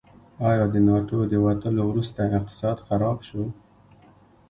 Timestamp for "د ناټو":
0.73-1.19